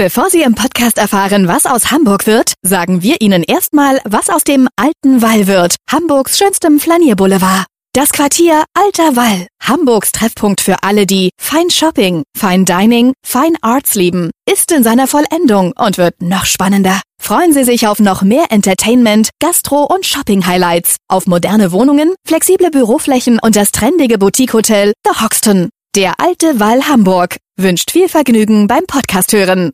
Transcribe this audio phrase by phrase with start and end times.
[0.00, 4.44] Bevor Sie im Podcast erfahren, was aus Hamburg wird, sagen wir Ihnen erstmal, was aus
[4.44, 7.66] dem alten Wall wird, Hamburgs schönstem Flanierboulevard.
[7.94, 13.96] Das Quartier Alter Wall, Hamburgs Treffpunkt für alle, die Fine Shopping, Fine Dining, Fine Arts
[13.96, 17.00] lieben, ist in seiner Vollendung und wird noch spannender.
[17.20, 23.40] Freuen Sie sich auf noch mehr Entertainment, Gastro- und Shopping-Highlights, auf moderne Wohnungen, flexible Büroflächen
[23.40, 25.70] und das trendige Boutique-Hotel The Hoxton.
[25.96, 29.72] Der alte Wall Hamburg wünscht viel Vergnügen beim Podcast hören.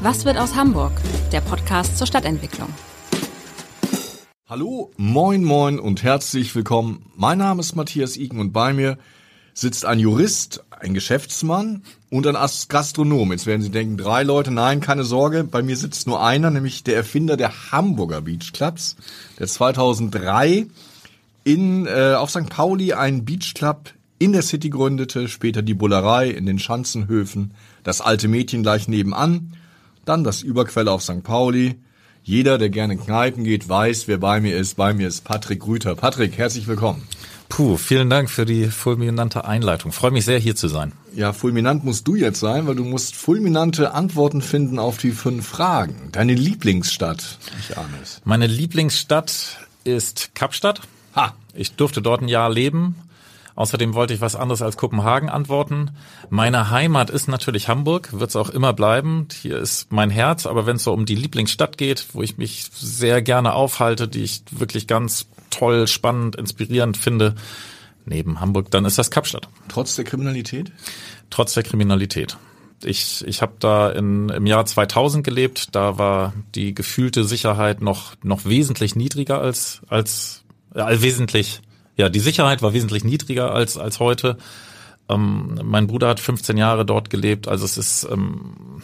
[0.00, 0.92] Was wird aus Hamburg?
[1.32, 2.68] Der Podcast zur Stadtentwicklung.
[4.48, 7.10] Hallo, moin, moin und herzlich willkommen.
[7.16, 8.96] Mein Name ist Matthias Iken und bei mir
[9.52, 12.36] sitzt ein Jurist, ein Geschäftsmann und ein
[12.68, 13.32] Gastronom.
[13.32, 14.52] Jetzt werden Sie denken, drei Leute.
[14.52, 15.42] Nein, keine Sorge.
[15.42, 18.94] Bei mir sitzt nur einer, nämlich der Erfinder der Hamburger Beach Clubs,
[19.40, 20.68] der 2003
[21.44, 22.48] in, äh, auf St.
[22.48, 28.00] Pauli einen Beach Club in der City gründete, später die Bullerei in den Schanzenhöfen, das
[28.00, 29.54] alte Mädchen gleich nebenan,
[30.04, 31.24] dann das Überquelle auf St.
[31.24, 31.76] Pauli,
[32.24, 34.76] jeder, der gerne in Kneipen geht, weiß, wer bei mir ist.
[34.76, 35.96] Bei mir ist Patrick Rüther.
[35.96, 37.02] Patrick, herzlich willkommen.
[37.48, 39.90] Puh, vielen Dank für die fulminante Einleitung.
[39.90, 40.92] Freue mich sehr, hier zu sein.
[41.14, 45.48] Ja, fulminant musst du jetzt sein, weil du musst fulminante Antworten finden auf die fünf
[45.48, 46.10] Fragen.
[46.12, 48.22] Deine Lieblingsstadt, ich ahne es.
[48.24, 50.80] Meine Lieblingsstadt ist Kapstadt.
[51.14, 51.34] Ha!
[51.54, 52.96] Ich durfte dort ein Jahr leben
[53.54, 55.90] Außerdem wollte ich was anderes als Kopenhagen antworten.
[56.30, 59.28] Meine Heimat ist natürlich Hamburg, wird es auch immer bleiben.
[59.40, 62.70] Hier ist mein Herz, aber wenn es so um die Lieblingsstadt geht, wo ich mich
[62.72, 67.34] sehr gerne aufhalte, die ich wirklich ganz toll, spannend, inspirierend finde,
[68.06, 69.48] neben Hamburg, dann ist das Kapstadt.
[69.68, 70.72] Trotz der Kriminalität?
[71.30, 72.38] Trotz der Kriminalität.
[72.84, 75.74] Ich, ich habe da in, im Jahr 2000 gelebt.
[75.76, 80.41] Da war die gefühlte Sicherheit noch noch wesentlich niedriger als als
[80.74, 81.62] ja, wesentlich
[81.96, 84.38] ja, die Sicherheit war wesentlich niedriger als, als heute.
[85.08, 88.82] Ähm, mein Bruder hat 15 Jahre dort gelebt, also es ist, ähm,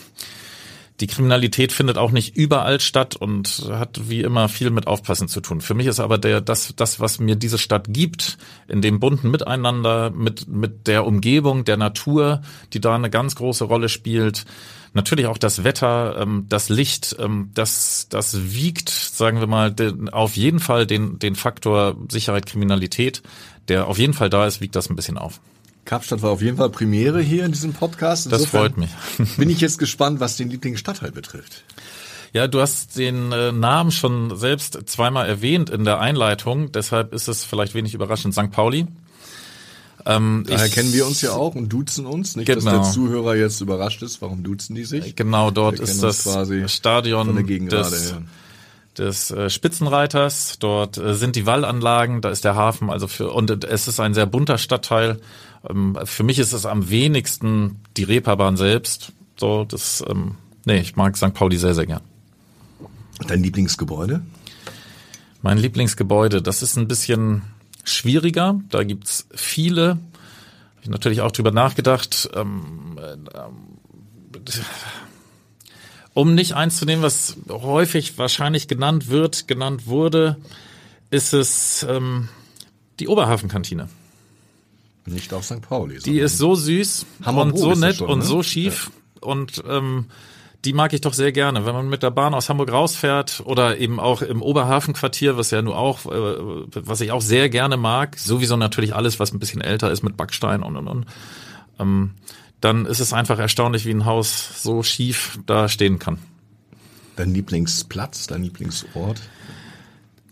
[1.00, 5.40] die Kriminalität findet auch nicht überall statt und hat wie immer viel mit Aufpassen zu
[5.40, 5.60] tun.
[5.60, 8.36] Für mich ist aber der, das, das, was mir diese Stadt gibt,
[8.66, 12.42] in dem bunten Miteinander, mit, mit der Umgebung, der Natur,
[12.72, 14.44] die da eine ganz große Rolle spielt,
[14.94, 19.74] Natürlich auch das Wetter, ähm, das Licht, ähm, das, das wiegt, sagen wir mal,
[20.12, 23.22] auf jeden Fall den, den Faktor Sicherheit, Kriminalität,
[23.68, 25.40] der auf jeden Fall da ist, wiegt das ein bisschen auf.
[25.88, 28.26] Kapstadt war auf jeden Fall Premiere hier in diesem Podcast.
[28.26, 29.36] Insofern das freut mich.
[29.38, 31.64] bin ich jetzt gespannt, was den Lieblingsstadtteil betrifft.
[32.34, 37.26] Ja, du hast den äh, Namen schon selbst zweimal erwähnt in der Einleitung, deshalb ist
[37.26, 38.50] es vielleicht wenig überraschend St.
[38.50, 38.86] Pauli.
[40.04, 42.36] Ähm, Daher ich, kennen wir uns ja auch und duzen uns.
[42.36, 42.64] Nicht, genau.
[42.64, 44.20] dass der Zuhörer jetzt überrascht ist.
[44.20, 45.16] Warum duzen die sich?
[45.16, 46.28] Genau, dort ist das
[46.66, 48.14] Stadion des,
[48.98, 50.58] des äh, Spitzenreiters.
[50.58, 52.90] Dort äh, sind die Wallanlagen, da ist der Hafen.
[52.90, 55.18] Also für und es ist ein sehr bunter Stadtteil.
[55.68, 59.12] Ähm, für mich ist es am wenigsten die Reeperbahn selbst.
[59.36, 61.34] So, das, ähm, nee, ich mag St.
[61.34, 62.02] Pauli sehr, sehr gern.
[63.26, 64.22] Dein Lieblingsgebäude?
[65.42, 67.42] Mein Lieblingsgebäude, das ist ein bisschen
[67.84, 68.60] schwieriger.
[68.70, 69.90] Da gibt's viele.
[69.90, 72.28] Habe ich natürlich auch drüber nachgedacht.
[72.34, 73.16] Ähm, äh,
[76.14, 80.36] um nicht eins zu nehmen, was häufig wahrscheinlich genannt wird, genannt wurde,
[81.10, 82.28] ist es ähm,
[82.98, 83.88] die Oberhafenkantine.
[85.08, 85.62] Nicht auf St.
[85.62, 85.98] Pauli.
[85.98, 88.24] Die ist so süß und so nett schon, und ne?
[88.24, 89.28] so schief ja.
[89.28, 90.06] und ähm,
[90.64, 91.64] die mag ich doch sehr gerne.
[91.64, 95.62] Wenn man mit der Bahn aus Hamburg rausfährt oder eben auch im Oberhafenquartier, was ja
[95.62, 99.60] nur auch, äh, was ich auch sehr gerne mag, sowieso natürlich alles, was ein bisschen
[99.60, 101.06] älter ist mit Backstein und und und,
[101.78, 102.10] ähm,
[102.60, 106.18] dann ist es einfach erstaunlich, wie ein Haus so schief da stehen kann.
[107.14, 109.20] Dein Lieblingsplatz, dein Lieblingsort?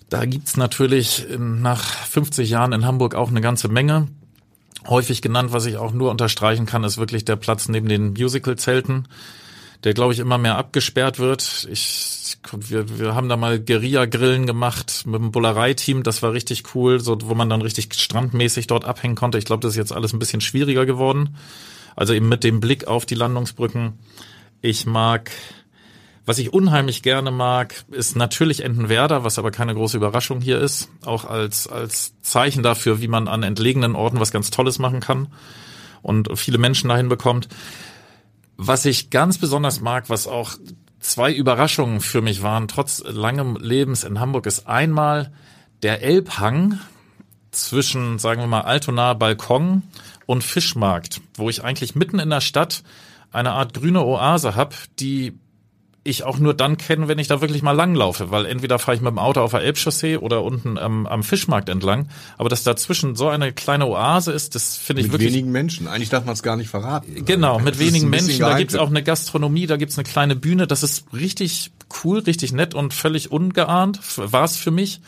[0.09, 4.09] Da gibt's natürlich nach 50 Jahren in Hamburg auch eine ganze Menge.
[4.89, 9.07] Häufig genannt, was ich auch nur unterstreichen kann, ist wirklich der Platz neben den Musical-Zelten
[9.85, 11.69] der glaube ich immer mehr abgesperrt wird.
[11.71, 17.01] Ich, wir, wir haben da mal Guerilla-Grillen gemacht mit dem Bullerei-Team, das war richtig cool,
[17.01, 19.39] so wo man dann richtig strandmäßig dort abhängen konnte.
[19.39, 21.37] Ich glaube, das ist jetzt alles ein bisschen schwieriger geworden.
[21.95, 23.95] Also eben mit dem Blick auf die Landungsbrücken.
[24.61, 25.31] Ich mag
[26.27, 30.89] was ich unheimlich gerne mag, ist natürlich Entenwerder, was aber keine große Überraschung hier ist.
[31.05, 35.29] Auch als, als Zeichen dafür, wie man an entlegenen Orten was ganz Tolles machen kann
[36.03, 37.49] und viele Menschen dahin bekommt.
[38.57, 40.55] Was ich ganz besonders mag, was auch
[40.99, 45.33] zwei Überraschungen für mich waren, trotz langem Lebens in Hamburg, ist einmal
[45.83, 46.81] der Elbhang
[47.53, 49.85] zwischen, sagen wir mal, Altona Balkon
[50.27, 52.83] und Fischmarkt, wo ich eigentlich mitten in der Stadt
[53.31, 55.39] eine Art grüne Oase hab, die
[56.07, 59.03] ich auch nur dann kenne, wenn ich da wirklich mal langlaufe, weil entweder fahre ich
[59.03, 62.09] mit dem Auto auf der Elbchaussee oder unten am, am Fischmarkt entlang.
[62.39, 65.29] Aber dass dazwischen so eine kleine Oase ist, das finde ich mit wirklich.
[65.29, 65.89] Mit wenigen Menschen.
[65.89, 67.25] Eigentlich darf man es gar nicht verraten.
[67.25, 68.41] Genau, mit wenigen Menschen.
[68.41, 70.67] Da gibt's auch eine Gastronomie, da gibt's eine kleine Bühne.
[70.67, 71.73] Das ist richtig
[72.05, 74.01] cool, richtig nett und völlig ungeahnt.
[74.17, 75.01] War es für mich.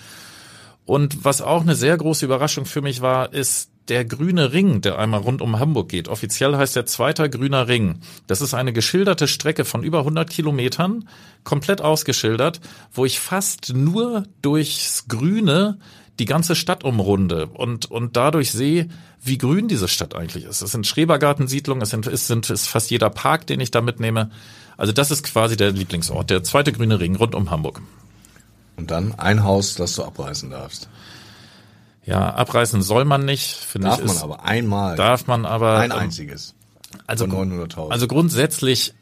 [0.85, 4.99] Und was auch eine sehr große Überraschung für mich war, ist der grüne Ring, der
[4.99, 6.09] einmal rund um Hamburg geht.
[6.09, 8.01] Offiziell heißt der zweiter grüner Ring.
[8.27, 11.09] Das ist eine geschilderte Strecke von über 100 Kilometern,
[11.45, 12.61] komplett ausgeschildert,
[12.93, 15.79] wo ich fast nur durchs Grüne
[16.19, 18.89] die ganze Stadt umrunde und, und dadurch sehe,
[19.23, 20.63] wie grün diese Stadt eigentlich ist.
[20.63, 24.31] Es sind Schrebergartensiedlungen, es sind, es sind ist fast jeder Park, den ich da mitnehme.
[24.77, 27.81] Also das ist quasi der Lieblingsort, der zweite grüne Ring rund um Hamburg.
[28.77, 30.89] Und dann ein Haus, das du abreißen darfst.
[32.09, 33.97] Ja, abreißen soll man nicht, finde ich.
[33.97, 34.97] Darf man aber einmal.
[34.97, 35.79] Darf man aber.
[35.79, 36.55] Ein einziges.
[37.07, 37.91] Also, von 900.000.
[37.91, 38.95] Also grundsätzlich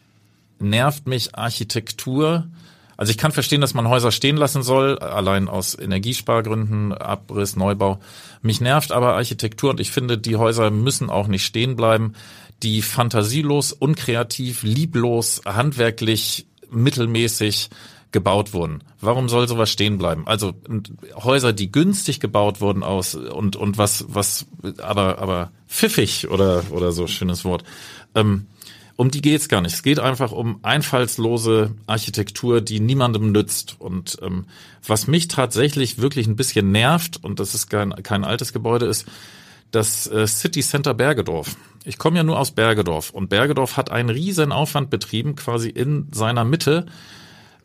[0.59, 2.49] nervt mich Architektur.
[2.97, 8.01] Also ich kann verstehen, dass man Häuser stehen lassen soll, allein aus Energiespargründen, Abriss, Neubau.
[8.43, 12.15] Mich nervt aber Architektur und ich finde, die Häuser müssen auch nicht stehen bleiben,
[12.63, 17.69] die fantasielos, unkreativ, lieblos, handwerklich, mittelmäßig
[18.17, 18.83] gebaut wurden.
[18.99, 20.27] Warum soll sowas stehen bleiben?
[20.27, 20.55] Also
[21.23, 24.47] Häuser, die günstig gebaut wurden aus und und was was
[24.79, 27.63] aber aber pfiffig oder oder so schönes Wort.
[28.15, 28.47] Ähm,
[28.97, 29.75] um die geht's gar nicht.
[29.75, 33.77] Es geht einfach um einfallslose Architektur, die niemandem nützt.
[33.79, 34.47] Und ähm,
[34.87, 39.05] was mich tatsächlich wirklich ein bisschen nervt, und das ist kein, kein altes Gebäude, ist
[39.71, 41.57] das äh, City Center Bergedorf.
[41.85, 46.09] Ich komme ja nur aus Bergedorf und Bergedorf hat einen riesen Aufwand betrieben, quasi in
[46.13, 46.87] seiner Mitte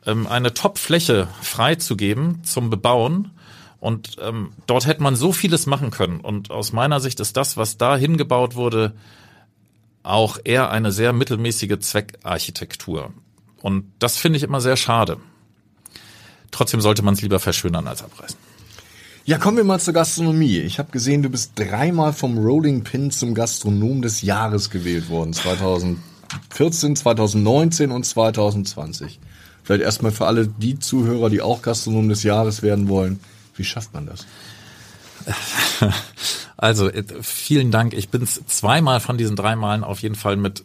[0.06, 3.31] ähm, eine Top-Fläche freizugeben zum Bebauen.
[3.80, 6.19] Und ähm, dort hätte man so vieles machen können.
[6.19, 8.94] Und aus meiner Sicht ist das, was da hingebaut wurde,
[10.03, 13.12] auch eher eine sehr mittelmäßige Zweckarchitektur.
[13.62, 15.18] Und das finde ich immer sehr schade.
[16.51, 18.38] Trotzdem sollte man es lieber verschönern als abreißen.
[19.24, 20.57] Ja, kommen wir mal zur Gastronomie.
[20.59, 25.33] Ich habe gesehen, du bist dreimal vom Rolling Pin zum Gastronom des Jahres gewählt worden.
[25.33, 29.19] 2014, 2019 und 2020.
[29.63, 33.19] Vielleicht erstmal für alle die Zuhörer, die auch Gastronom des Jahres werden wollen.
[33.55, 34.25] Wie schafft man das?
[36.61, 37.93] Also äh, vielen Dank.
[37.93, 40.63] Ich bin zweimal von diesen drei Malen auf jeden Fall mit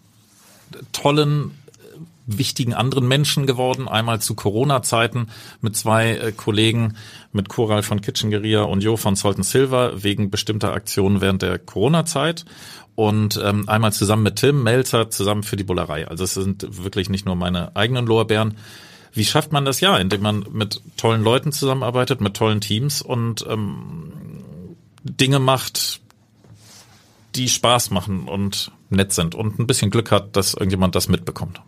[0.92, 3.88] tollen äh, wichtigen anderen Menschen geworden.
[3.88, 5.28] Einmal zu Corona-Zeiten
[5.62, 6.96] mit zwei äh, Kollegen,
[7.32, 12.44] mit Coral von Kitchengeria und Jo von Salton Silver wegen bestimmter Aktionen während der Corona-Zeit.
[12.94, 16.08] Und ähm, einmal zusammen mit Tim Melzer zusammen für die Bullerei.
[16.08, 18.56] Also es sind wirklich nicht nur meine eigenen Lorbeeren.
[19.16, 19.96] Wie schafft man das ja?
[19.96, 24.12] Indem man mit tollen Leuten zusammenarbeitet, mit tollen Teams und ähm,
[25.02, 26.00] Dinge macht,
[27.34, 31.62] die Spaß machen und nett sind und ein bisschen Glück hat, dass irgendjemand das mitbekommt.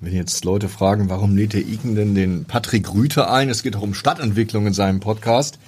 [0.00, 3.48] Wenn jetzt Leute fragen, warum lädt der Igen denn den Patrick Rüther ein?
[3.48, 5.60] Es geht auch um Stadtentwicklung in seinem Podcast.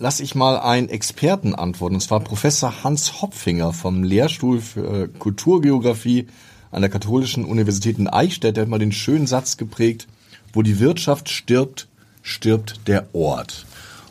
[0.00, 6.26] Lass ich mal einen Experten antworten, und zwar Professor Hans Hopfinger vom Lehrstuhl für Kulturgeografie
[6.70, 8.56] an der Katholischen Universität in Eichstätt.
[8.56, 10.06] Der hat mal den schönen Satz geprägt,
[10.52, 11.88] wo die Wirtschaft stirbt,
[12.22, 13.66] stirbt der Ort.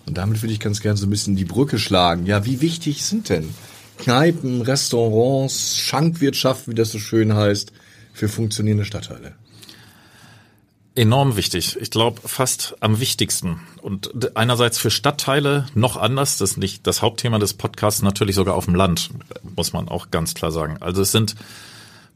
[0.06, 2.26] Und damit würde ich ganz gerne so ein bisschen die Brücke schlagen.
[2.26, 3.54] Ja, wie wichtig sind denn
[4.00, 7.72] Kneipen, Restaurants, Schankwirtschaft, wie das so schön heißt,
[8.14, 9.34] für funktionierende Stadtteile?
[10.96, 11.78] Enorm wichtig.
[11.80, 13.60] Ich glaube, fast am wichtigsten.
[13.82, 16.38] Und einerseits für Stadtteile noch anders.
[16.38, 19.12] Das ist nicht das Hauptthema des Podcasts, natürlich sogar auf dem Land,
[19.56, 20.78] muss man auch ganz klar sagen.
[20.80, 21.36] Also es sind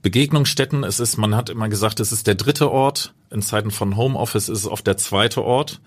[0.04, 0.84] Begegnungsstätten.
[0.84, 3.16] Es ist, man hat immer gesagt, es ist der dritte Ort.
[3.32, 5.82] In Zeiten von Homeoffice ist es oft der zweite Ort.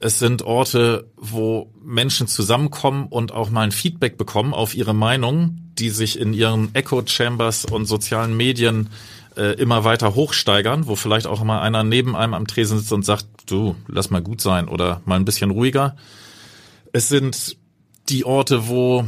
[0.00, 5.58] Es sind Orte, wo Menschen zusammenkommen und auch mal ein Feedback bekommen auf ihre Meinung,
[5.78, 8.88] die sich in ihren Echo Chambers und sozialen Medien
[9.36, 13.04] äh, immer weiter hochsteigern, wo vielleicht auch mal einer neben einem am Tresen sitzt und
[13.04, 15.94] sagt, du, lass mal gut sein oder mal ein bisschen ruhiger.
[16.92, 17.56] Es sind
[18.08, 19.04] die Orte, wo,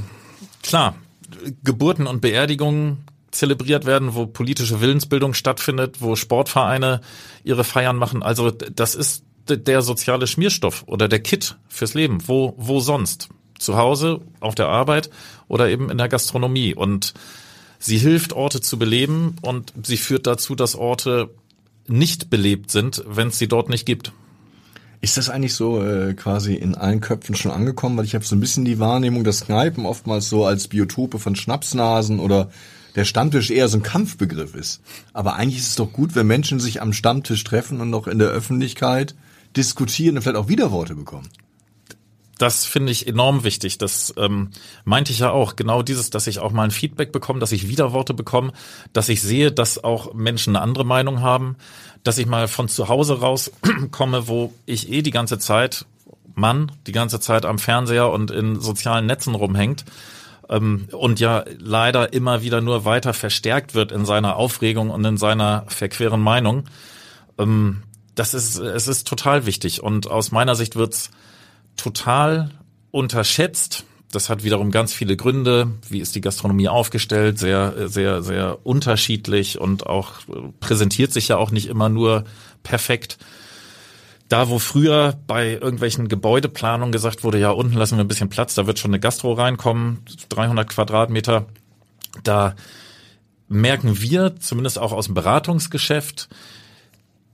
[0.63, 0.95] klar,
[1.65, 7.01] Geburten und Beerdigungen zelebriert werden, wo politische Willensbildung stattfindet, wo Sportvereine
[7.43, 8.23] ihre Feiern machen.
[8.23, 12.19] Also das ist der soziale Schmierstoff oder der Kit fürs Leben.
[12.27, 13.29] Wo, wo sonst?
[13.59, 15.11] Zu Hause, auf der Arbeit
[15.49, 16.75] oder eben in der Gastronomie.
[16.75, 17.15] Und
[17.79, 21.31] sie hilft, Orte zu beleben und sie führt dazu, dass Orte
[21.87, 24.13] nicht belebt sind, wenn es sie dort nicht gibt.
[25.01, 27.99] Ist das eigentlich so äh, quasi in allen Köpfen schon angekommen?
[27.99, 31.37] Weil ich habe so ein bisschen die Wahrnehmung, dass Kneipen oftmals so als Biotope von
[31.37, 32.51] Schnapsnasen oder
[32.95, 34.81] der Stammtisch eher so ein Kampfbegriff ist.
[35.13, 38.19] Aber eigentlich ist es doch gut, wenn Menschen sich am Stammtisch treffen und noch in
[38.19, 39.15] der Öffentlichkeit
[39.57, 41.29] diskutieren und vielleicht auch Widerworte bekommen.
[42.39, 43.79] das finde ich enorm wichtig.
[43.79, 44.51] Das ähm,
[44.85, 45.55] meinte ich ja auch.
[45.55, 48.53] Genau dieses, dass ich auch mal ein Feedback bekomme, dass ich Widerworte bekomme,
[48.93, 51.57] dass ich sehe, dass auch Menschen eine andere Meinung haben,
[52.03, 55.87] dass ich mal von zu Hause rauskomme, wo ich eh die ganze Zeit,
[56.35, 59.85] Mann, die ganze Zeit am Fernseher und in sozialen Netzen rumhängt
[60.49, 65.17] ähm, und ja leider immer wieder nur weiter verstärkt wird in seiner Aufregung und in
[65.17, 66.65] seiner verqueren Meinung.
[67.39, 67.83] Ähm,
[68.15, 71.11] das ist, es ist total wichtig und aus meiner Sicht wird's
[71.77, 72.51] total
[72.91, 73.85] unterschätzt.
[74.13, 75.73] Das hat wiederum ganz viele Gründe.
[75.89, 77.39] Wie ist die Gastronomie aufgestellt?
[77.39, 80.13] Sehr, sehr, sehr unterschiedlich und auch
[80.61, 82.25] präsentiert sich ja auch nicht immer nur
[82.63, 83.19] perfekt.
[84.29, 88.55] Da, wo früher bei irgendwelchen Gebäudeplanungen gesagt wurde, ja, unten lassen wir ein bisschen Platz,
[88.55, 89.99] da wird schon eine Gastro reinkommen,
[90.31, 91.47] 300 Quadratmeter,
[92.23, 92.55] da
[93.49, 96.29] merken wir, zumindest auch aus dem Beratungsgeschäft,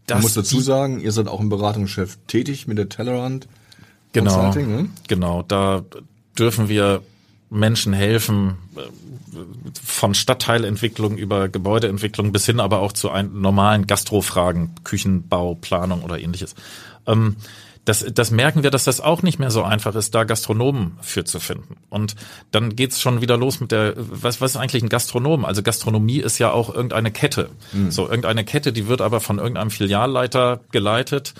[0.06, 3.46] dass Man muss dazu sagen, ihr seid auch im Beratungsgeschäft tätig mit der Tellerrand.
[4.12, 4.88] Genau, ne?
[5.06, 5.84] genau, da
[6.36, 7.02] dürfen wir
[7.50, 8.80] Menschen helfen, äh,
[9.84, 16.18] von Stadtteilentwicklung über Gebäudeentwicklung bis hin aber auch zu ein, normalen Gastrofragen, Küchenbau, Planung oder
[16.18, 16.54] ähnliches.
[17.06, 17.36] Ähm,
[17.84, 21.24] das, das merken wir, dass das auch nicht mehr so einfach ist, da Gastronomen für
[21.24, 21.76] zu finden.
[21.88, 22.14] Und
[22.50, 25.44] dann geht's schon wieder los mit der, was, was ist eigentlich ein Gastronom?
[25.44, 27.50] Also Gastronomie ist ja auch irgendeine Kette.
[27.72, 27.90] Mhm.
[27.90, 31.34] So, irgendeine Kette, die wird aber von irgendeinem Filialleiter geleitet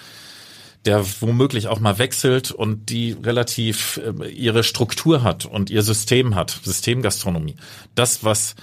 [0.85, 6.35] der womöglich auch mal wechselt und die relativ äh, ihre Struktur hat und ihr System
[6.35, 7.57] hat, Systemgastronomie.
[7.95, 8.55] Das, was,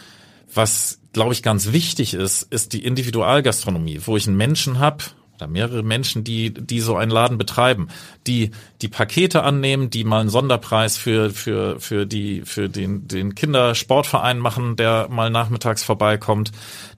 [0.54, 5.04] was glaube ich ganz wichtig ist, ist die Individualgastronomie, wo ich einen Menschen habe,
[5.36, 7.90] oder mehrere Menschen, die, die so einen Laden betreiben,
[8.26, 13.34] die die Pakete annehmen, die mal einen Sonderpreis für, für, für die, für den, den
[13.34, 16.52] Kindersportverein machen, der mal nachmittags vorbeikommt,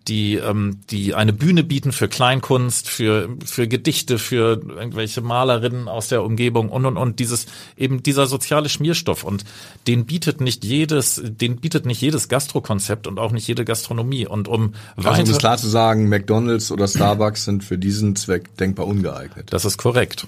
[0.09, 6.09] die, ähm, die eine Bühne bieten für Kleinkunst, für, für Gedichte, für irgendwelche Malerinnen aus
[6.09, 7.45] der Umgebung und, und, und dieses,
[7.77, 9.45] eben dieser soziale Schmierstoff und
[9.87, 14.47] den bietet nicht jedes, den bietet nicht jedes Gastrokonzept und auch nicht jede Gastronomie und
[14.47, 18.87] um also, um es klar zu sagen, McDonalds oder Starbucks sind für diesen Zweck denkbar
[18.87, 19.47] ungeeignet.
[19.51, 20.27] Das ist korrekt.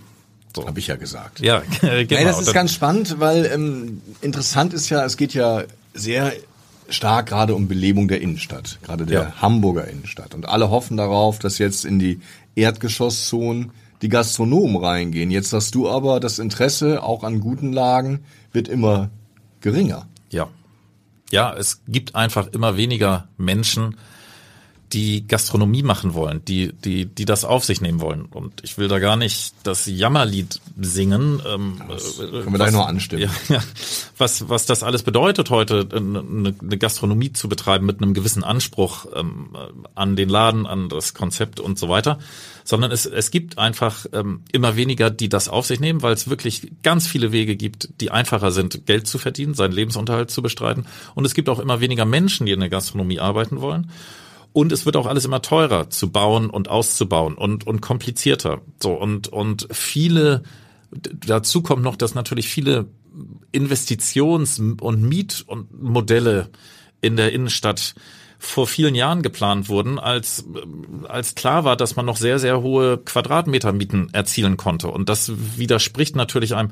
[0.55, 0.67] So.
[0.67, 1.39] Habe ich ja gesagt.
[1.39, 1.93] Ja, genau.
[2.09, 6.33] Nein, das ist ganz spannend, weil ähm, interessant ist ja, es geht ja sehr
[6.89, 9.41] stark gerade um Belebung der Innenstadt, gerade der ja.
[9.41, 10.35] Hamburger Innenstadt.
[10.35, 12.19] Und alle hoffen darauf, dass jetzt in die
[12.55, 15.31] Erdgeschosszonen die Gastronomen reingehen.
[15.31, 19.09] Jetzt hast du aber das Interesse auch an guten Lagen wird immer
[19.61, 20.07] geringer.
[20.31, 20.49] Ja.
[21.31, 23.95] Ja, es gibt einfach immer weniger Menschen,
[24.93, 28.25] die Gastronomie machen wollen, die, die, die das auf sich nehmen wollen.
[28.25, 31.41] Und ich will da gar nicht das Jammerlied singen.
[31.47, 33.23] Ähm, das können wir was, gleich noch anstimmen.
[33.23, 33.63] Ja, ja,
[34.17, 39.05] was, was das alles bedeutet, heute eine, eine Gastronomie zu betreiben mit einem gewissen Anspruch
[39.15, 39.55] ähm,
[39.95, 42.19] an den Laden, an das Konzept und so weiter.
[42.63, 46.29] Sondern es, es gibt einfach ähm, immer weniger, die das auf sich nehmen, weil es
[46.29, 50.85] wirklich ganz viele Wege gibt, die einfacher sind, Geld zu verdienen, seinen Lebensunterhalt zu bestreiten.
[51.15, 53.89] Und es gibt auch immer weniger Menschen, die in der Gastronomie arbeiten wollen.
[54.53, 58.61] Und es wird auch alles immer teurer zu bauen und auszubauen und, und komplizierter.
[58.81, 60.43] So, und, und viele,
[60.91, 62.87] dazu kommt noch, dass natürlich viele
[63.53, 66.49] Investitions- und Miet- und Modelle
[67.01, 67.95] in der Innenstadt
[68.39, 70.45] vor vielen Jahren geplant wurden, als,
[71.07, 74.87] als klar war, dass man noch sehr, sehr hohe Quadratmetermieten erzielen konnte.
[74.87, 76.71] Und das widerspricht natürlich einem,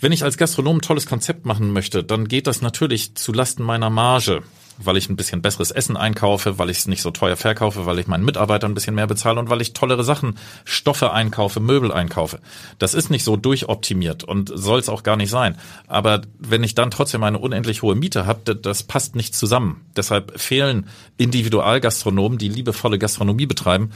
[0.00, 3.64] wenn ich als Gastronom ein tolles Konzept machen möchte, dann geht das natürlich zu Lasten
[3.64, 4.42] meiner Marge
[4.78, 7.98] weil ich ein bisschen besseres Essen einkaufe, weil ich es nicht so teuer verkaufe, weil
[7.98, 11.92] ich meinen Mitarbeitern ein bisschen mehr bezahle und weil ich tollere Sachen, Stoffe einkaufe, Möbel
[11.92, 12.40] einkaufe.
[12.78, 15.56] Das ist nicht so durchoptimiert und soll es auch gar nicht sein.
[15.86, 19.84] Aber wenn ich dann trotzdem eine unendlich hohe Miete habe, das passt nicht zusammen.
[19.96, 23.90] Deshalb fehlen Individualgastronomen, die liebevolle Gastronomie betreiben,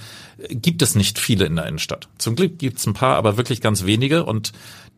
[0.48, 2.08] gibt es nicht viele in der Innenstadt.
[2.18, 4.52] Zum Glück gibt es ein paar, aber wirklich ganz wenige und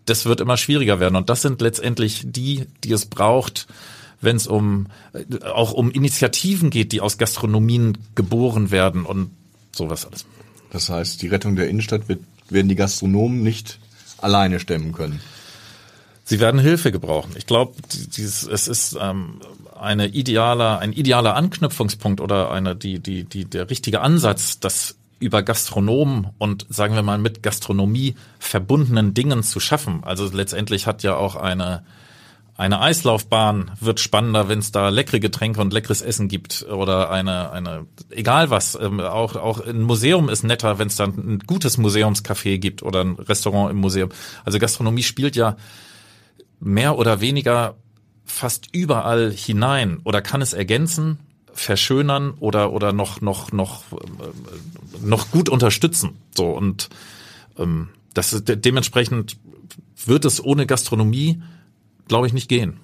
[0.07, 1.17] das wird immer schwieriger werden.
[1.17, 3.67] Und das sind letztendlich die, die es braucht,
[4.25, 4.87] wenn es um
[5.43, 9.31] auch um Initiativen geht, die aus Gastronomien geboren werden und
[9.73, 10.27] sowas alles.
[10.71, 13.79] Das heißt, die Rettung der Innenstadt wird, werden die Gastronomen nicht
[14.19, 15.21] alleine stemmen können.
[16.25, 17.33] Sie werden Hilfe gebrauchen.
[17.37, 19.41] Ich glaube, es ist ähm,
[19.79, 25.43] eine idealer, ein idealer Anknüpfungspunkt oder eine, die, die, die, der richtige Ansatz, das über
[25.43, 30.03] Gastronomen und sagen wir mal mit Gastronomie verbundenen Dingen zu schaffen.
[30.03, 31.85] Also letztendlich hat ja auch eine
[32.57, 37.51] eine Eislaufbahn wird spannender, wenn es da leckere Getränke und leckeres Essen gibt oder eine
[37.51, 38.79] eine egal was.
[38.81, 43.01] Ähm, auch auch ein Museum ist netter, wenn es dann ein gutes Museumscafé gibt oder
[43.01, 44.11] ein Restaurant im Museum.
[44.45, 45.57] Also Gastronomie spielt ja
[46.61, 47.75] mehr oder weniger
[48.25, 51.19] fast überall hinein oder kann es ergänzen,
[51.53, 53.97] verschönern oder oder noch noch noch äh,
[55.03, 56.19] noch gut unterstützen.
[56.37, 56.89] So und
[57.59, 59.39] ähm, das ist, dementsprechend
[60.07, 61.43] wird es ohne Gastronomie,
[62.09, 62.79] glaube ich, nicht gehen.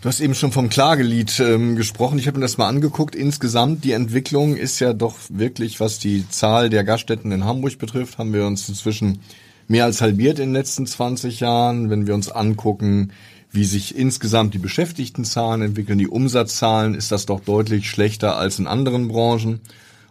[0.00, 2.20] Du hast eben schon vom Klagelied ähm, gesprochen.
[2.20, 3.16] Ich habe mir das mal angeguckt.
[3.16, 8.16] Insgesamt die Entwicklung ist ja doch wirklich, was die Zahl der Gaststätten in Hamburg betrifft,
[8.16, 9.20] haben wir uns inzwischen
[9.66, 11.90] mehr als halbiert in den letzten 20 Jahren.
[11.90, 13.10] Wenn wir uns angucken,
[13.50, 18.68] wie sich insgesamt die Beschäftigtenzahlen entwickeln, die Umsatzzahlen, ist das doch deutlich schlechter als in
[18.68, 19.54] anderen Branchen.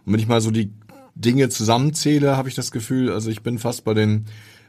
[0.04, 0.70] Und wenn ich mal so die
[1.14, 4.26] Dinge zusammenzähle, habe ich das Gefühl, also ich bin fast bei den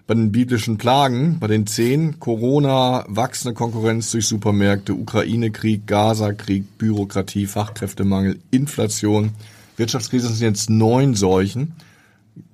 [0.10, 7.46] bei den biblischen Plagen, bei den zehn, Corona, wachsende Konkurrenz durch Supermärkte, Ukraine-Krieg, Gaza-Krieg, Bürokratie,
[7.46, 9.34] Fachkräftemangel, Inflation,
[9.78, 11.76] Wirtschaftskrise sind jetzt neun Seuchen.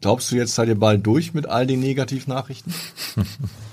[0.02, 2.74] Glaubst du, jetzt seid ihr bald durch mit all den Negativnachrichten?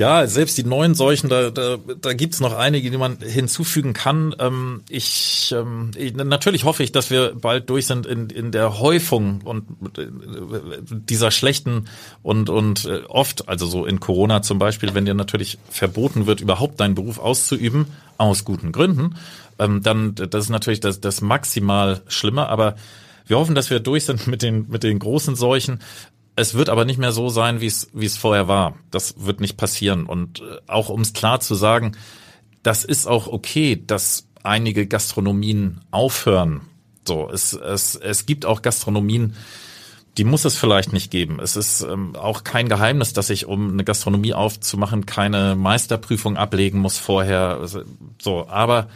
[0.00, 4.34] Ja, selbst die neuen Seuchen, da, da, da gibt's noch einige, die man hinzufügen kann.
[4.38, 8.80] Ähm, ich, ähm, ich, natürlich hoffe ich, dass wir bald durch sind in, in der
[8.80, 9.66] Häufung und
[9.98, 10.06] äh,
[10.88, 11.84] dieser schlechten
[12.22, 16.40] und, und äh, oft, also so in Corona zum Beispiel, wenn dir natürlich verboten wird,
[16.40, 17.84] überhaupt deinen Beruf auszuüben,
[18.16, 19.16] aus guten Gründen,
[19.58, 22.76] ähm, dann das ist natürlich das, das maximal Schlimme, aber
[23.26, 25.78] wir hoffen, dass wir durch sind mit den, mit den großen Seuchen.
[26.40, 28.78] Es wird aber nicht mehr so sein, wie es, vorher war.
[28.90, 30.06] Das wird nicht passieren.
[30.06, 31.92] Und äh, auch um es klar zu sagen,
[32.62, 36.62] das ist auch okay, dass einige Gastronomien aufhören.
[37.06, 39.34] So, es, es, es gibt auch Gastronomien,
[40.16, 41.40] die muss es vielleicht nicht geben.
[41.40, 46.78] Es ist ähm, auch kein Geheimnis, dass ich, um eine Gastronomie aufzumachen, keine Meisterprüfung ablegen
[46.78, 47.66] muss vorher.
[48.18, 48.88] So, aber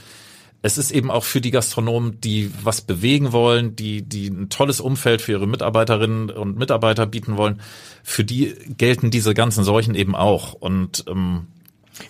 [0.64, 4.80] es ist eben auch für die Gastronomen, die was bewegen wollen, die, die ein tolles
[4.80, 7.60] Umfeld für ihre Mitarbeiterinnen und Mitarbeiter bieten wollen,
[8.02, 10.54] für die gelten diese ganzen Seuchen eben auch.
[10.54, 11.48] Und ähm,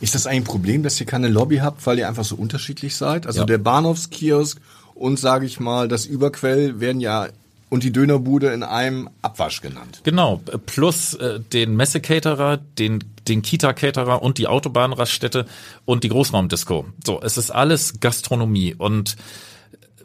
[0.00, 3.26] ist das ein Problem, dass ihr keine Lobby habt, weil ihr einfach so unterschiedlich seid?
[3.26, 3.46] Also ja.
[3.46, 4.60] der Bahnhofskiosk
[4.94, 7.26] und sage ich mal das Überquell werden ja
[7.74, 10.00] und die Dönerbude in einem Abwasch genannt.
[10.04, 15.46] Genau, plus äh, den Messekaterer, den den Kita-Caterer und die Autobahnraststätte
[15.84, 16.84] und die Großraumdisco.
[17.04, 19.16] So, es ist alles Gastronomie und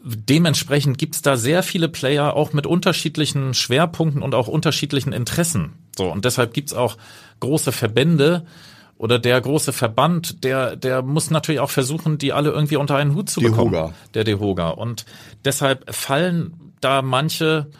[0.02, 5.74] dementsprechend gibt's da sehr viele Player, auch mit unterschiedlichen Schwerpunkten und auch unterschiedlichen Interessen.
[5.96, 6.96] So, und deshalb gibt's auch
[7.38, 8.46] große Verbände,
[8.96, 13.14] oder der große Verband, der, der muss natürlich auch versuchen, die alle irgendwie unter einen
[13.14, 13.72] Hut zu bekommen.
[13.72, 13.94] Dehoga.
[14.12, 14.68] Der Dehoga.
[14.68, 15.06] Und
[15.42, 17.70] deshalb fallen da manche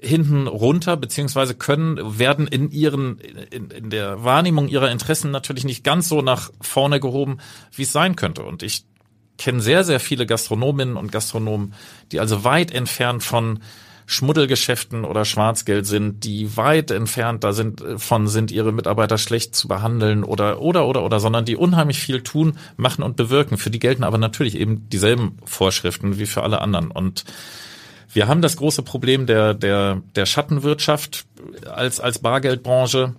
[0.00, 3.18] hinten runter, beziehungsweise können, werden in ihren,
[3.50, 7.38] in, in der Wahrnehmung ihrer Interessen natürlich nicht ganz so nach vorne gehoben,
[7.72, 8.42] wie es sein könnte.
[8.42, 8.84] Und ich
[9.38, 11.74] kenne sehr, sehr viele Gastronominnen und Gastronomen,
[12.10, 13.60] die also weit entfernt von
[14.06, 19.68] Schmuddelgeschäften oder Schwarzgeld sind, die weit entfernt da sind von sind ihre Mitarbeiter schlecht zu
[19.68, 23.56] behandeln oder oder oder oder, sondern die unheimlich viel tun, machen und bewirken.
[23.56, 27.24] Für die gelten aber natürlich eben dieselben Vorschriften wie für alle anderen und
[28.12, 31.24] wir haben das große Problem der, der, der Schattenwirtschaft
[31.66, 33.14] als, als Bargeldbranche.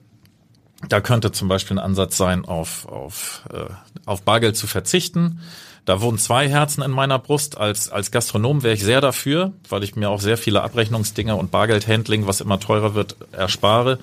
[0.89, 3.73] Da könnte zum Beispiel ein Ansatz sein, auf, auf, äh,
[4.05, 5.39] auf Bargeld zu verzichten.
[5.85, 7.57] Da wohnen zwei Herzen in meiner Brust.
[7.57, 11.51] Als, als Gastronom wäre ich sehr dafür, weil ich mir auch sehr viele Abrechnungsdinge und
[11.51, 13.99] Bargeldhandling, was immer teurer wird, erspare.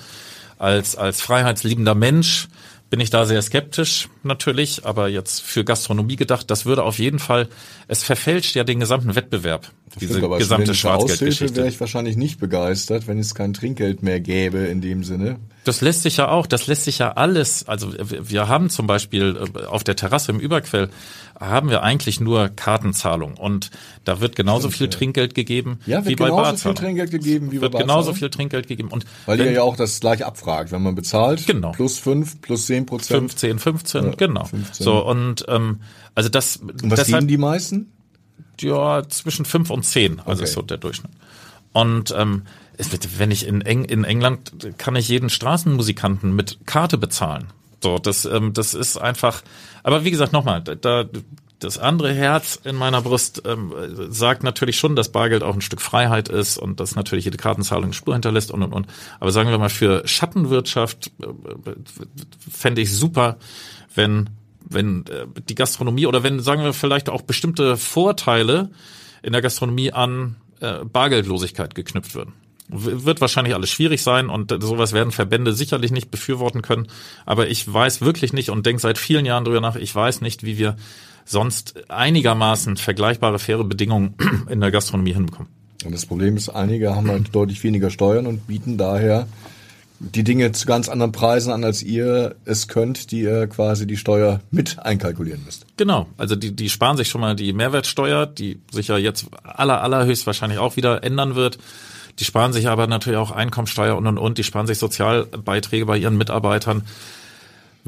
[0.59, 2.49] Als, als freiheitsliebender Mensch
[2.91, 7.21] bin ich da sehr skeptisch natürlich, aber jetzt für Gastronomie gedacht, das würde auf jeden
[7.21, 7.49] Fall,
[7.87, 11.57] es verfälscht ja den gesamten Wettbewerb, diese Stimmt, gesamte Schwarzgeldgeschichte.
[11.57, 15.39] wäre ich wahrscheinlich nicht begeistert, wenn es kein Trinkgeld mehr gäbe in dem Sinne.
[15.65, 19.51] Das lässt sich ja auch, das lässt sich ja alles, also wir haben zum Beispiel
[19.55, 20.91] äh, auf der Terrasse im Überquell
[21.39, 23.71] haben wir eigentlich nur Kartenzahlung und
[24.05, 24.91] da wird genauso Stimmt, viel ja.
[24.91, 28.69] Trinkgeld gegeben ja, wie bei genauso viel Trinkgeld gegeben wie wird bei genauso viel Trinkgeld
[28.69, 31.73] gegeben und weil wenn, ihr ja auch das gleich abfragt, wenn man bezahlt, genau.
[31.73, 34.45] plus fünf, plus zehn Prozent, 15, 15, ja, genau.
[34.45, 34.85] 15.
[34.85, 35.81] So und ähm,
[36.15, 36.57] also das.
[36.57, 37.93] Und was deshalb, die meisten?
[38.63, 40.45] Ja, zwischen fünf und zehn, also okay.
[40.45, 41.13] ist so der Durchschnitt.
[41.73, 42.43] Und ähm,
[43.19, 47.49] wenn ich in, Eng, in England kann ich jeden Straßenmusikanten mit Karte bezahlen.
[47.83, 49.43] So, das, ähm, das ist einfach.
[49.83, 51.05] Aber wie gesagt, nochmal, da,
[51.59, 53.73] das andere Herz in meiner Brust ähm,
[54.11, 57.85] sagt natürlich schon, dass Bargeld auch ein Stück Freiheit ist und dass natürlich jede Kartenzahlung
[57.85, 58.87] eine Spur hinterlässt und und und.
[59.21, 61.27] Aber sagen wir mal, für Schattenwirtschaft äh,
[62.51, 63.37] fände ich super,
[63.95, 64.31] wenn
[64.71, 68.71] wenn äh, die Gastronomie oder wenn sagen wir vielleicht auch bestimmte Vorteile
[69.23, 72.35] in der Gastronomie an äh, Bargeldlosigkeit geknüpft würden
[72.73, 76.87] wird wahrscheinlich alles schwierig sein und sowas werden Verbände sicherlich nicht befürworten können.
[77.27, 80.45] Aber ich weiß wirklich nicht und denke seit vielen Jahren drüber nach, ich weiß nicht,
[80.45, 80.77] wie wir
[81.25, 84.15] sonst einigermaßen vergleichbare, faire Bedingungen
[84.49, 85.49] in der Gastronomie hinbekommen.
[85.85, 89.27] Und das Problem ist, einige haben halt deutlich weniger Steuern und bieten daher
[90.01, 93.99] die Dinge zu ganz anderen Preisen an, als ihr es könnt, die ihr quasi die
[93.99, 95.67] Steuer mit einkalkulieren müsst.
[95.77, 99.83] Genau, also die, die sparen sich schon mal die Mehrwertsteuer, die sich ja jetzt aller,
[99.83, 101.59] allerhöchst wahrscheinlich auch wieder ändern wird
[102.19, 104.39] Die sparen sich aber natürlich auch Einkommensteuer und und und.
[104.39, 106.83] Die sparen sich Sozialbeiträge bei ihren Mitarbeitern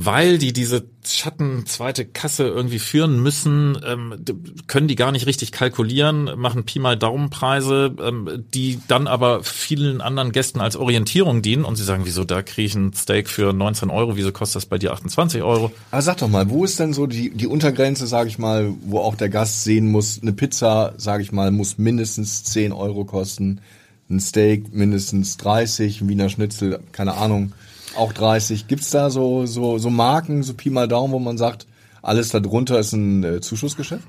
[0.04, 4.24] weil die diese Schatten zweite Kasse irgendwie führen müssen, ähm,
[4.66, 10.00] können die gar nicht richtig kalkulieren, machen Pi mal Daumenpreise, ähm, die dann aber vielen
[10.00, 13.52] anderen Gästen als Orientierung dienen und sie sagen, wieso da kriege ich ein Steak für
[13.52, 15.72] 19 Euro, wieso kostet das bei dir 28 Euro?
[15.90, 19.00] Aber sag doch mal, wo ist denn so die, die Untergrenze, sage ich mal, wo
[19.00, 23.60] auch der Gast sehen muss, eine Pizza, sage ich mal, muss mindestens 10 Euro kosten,
[24.08, 27.52] ein Steak mindestens 30, ein Wiener Schnitzel, keine Ahnung
[27.96, 28.66] auch 30.
[28.66, 31.66] Gibt's da so, so, so Marken, so Pi mal Daumen, wo man sagt,
[32.02, 34.08] alles darunter ist ein äh, Zuschussgeschäft?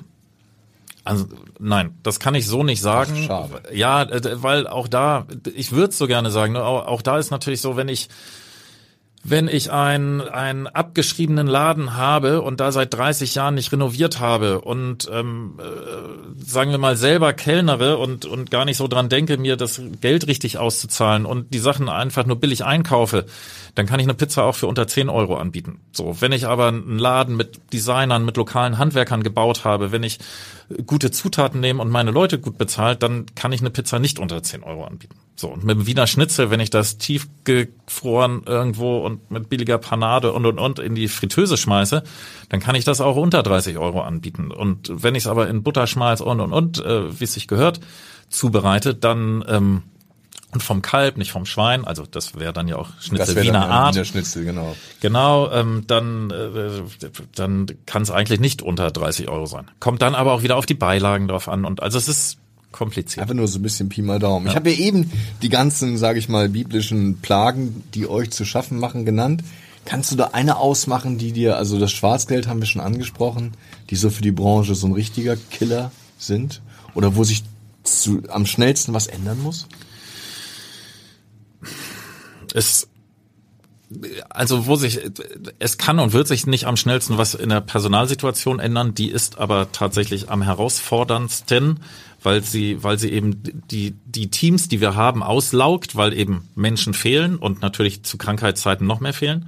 [1.06, 1.26] Also
[1.60, 3.14] nein, das kann ich so nicht sagen.
[3.18, 3.64] Ach, schade.
[3.74, 4.08] Ja,
[4.42, 8.08] weil auch da, ich würde so gerne sagen, auch da ist natürlich so, wenn ich
[9.26, 14.60] wenn ich einen, einen abgeschriebenen Laden habe und da seit 30 Jahren nicht renoviert habe
[14.60, 19.38] und ähm, äh, sagen wir mal selber kellnere und, und gar nicht so dran denke,
[19.38, 23.26] mir das Geld richtig auszuzahlen und die Sachen einfach nur billig einkaufe,
[23.76, 25.80] dann kann ich eine Pizza auch für unter 10 Euro anbieten.
[25.94, 30.20] So, wenn ich aber einen Laden mit Designern, mit lokalen Handwerkern gebaut habe, wenn ich
[30.86, 34.42] gute Zutaten nehme und meine Leute gut bezahlt, dann kann ich eine Pizza nicht unter
[34.42, 35.16] 10 Euro anbieten.
[35.36, 40.32] So, und mit dem Wiener Schnitzel, wenn ich das tiefgefroren irgendwo und mit billiger Panade
[40.32, 42.04] und und und in die Fritteuse schmeiße,
[42.50, 44.52] dann kann ich das auch unter 30 Euro anbieten.
[44.52, 47.80] Und wenn ich es aber in Butterschmalz und und und, äh, wie es sich gehört,
[48.30, 49.84] zubereite, dann ähm,
[50.54, 53.72] und vom Kalb, nicht vom Schwein, also das wäre dann ja auch Schnitzel Wiener dann,
[53.72, 53.96] Art.
[53.96, 54.76] Wiener Schnitzel, genau.
[55.02, 56.82] Genau, ähm, dann, äh,
[57.36, 59.66] dann kann es eigentlich nicht unter 30 Euro sein.
[59.80, 61.66] Kommt dann aber auch wieder auf die Beilagen drauf an.
[61.66, 62.38] Und also es ist
[62.72, 63.22] kompliziert.
[63.22, 64.46] Einfach nur so ein bisschen Pi mal Daumen.
[64.46, 64.52] Ja.
[64.52, 65.12] Ich habe ja eben
[65.42, 69.44] die ganzen, sage ich mal, biblischen Plagen, die euch zu schaffen machen, genannt.
[69.86, 73.54] Kannst du da eine ausmachen, die dir, also das Schwarzgeld haben wir schon angesprochen,
[73.90, 76.62] die so für die Branche so ein richtiger Killer sind?
[76.94, 77.44] Oder wo sich
[77.84, 79.68] zu, am schnellsten was ändern muss?
[82.54, 82.88] Es
[84.30, 85.00] also wo sich
[85.60, 89.38] es kann und wird sich nicht am schnellsten was in der Personalsituation ändern, die ist
[89.38, 91.80] aber tatsächlich am herausforderndsten,
[92.24, 96.94] weil sie weil sie eben die die Teams, die wir haben, auslaugt, weil eben Menschen
[96.94, 99.48] fehlen und natürlich zu Krankheitszeiten noch mehr fehlen.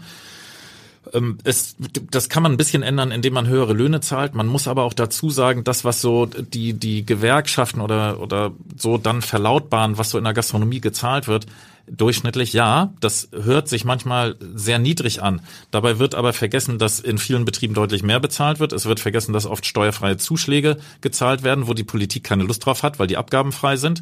[1.13, 1.75] Ähm, es,
[2.11, 4.33] das kann man ein bisschen ändern, indem man höhere Löhne zahlt.
[4.33, 8.97] Man muss aber auch dazu sagen, das, was so die, die Gewerkschaften oder, oder so
[8.97, 11.45] dann verlautbaren, was so in der Gastronomie gezahlt wird,
[11.87, 15.41] Durchschnittlich ja, das hört sich manchmal sehr niedrig an.
[15.69, 18.73] Dabei wird aber vergessen, dass in vielen Betrieben deutlich mehr bezahlt wird.
[18.73, 22.81] Es wird vergessen, dass oft steuerfreie Zuschläge gezahlt werden, wo die Politik keine Lust drauf
[22.81, 24.01] hat, weil die Abgaben frei sind.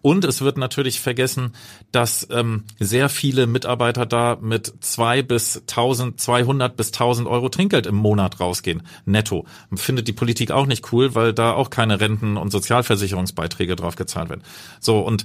[0.00, 1.52] Und es wird natürlich vergessen,
[1.90, 7.96] dass ähm, sehr viele Mitarbeiter da mit zwei bis 1200 bis 1000 Euro Trinkgeld im
[7.96, 9.44] Monat rausgehen, netto.
[9.74, 14.28] Findet die Politik auch nicht cool, weil da auch keine Renten- und Sozialversicherungsbeiträge drauf gezahlt
[14.28, 14.42] werden.
[14.80, 15.24] So, und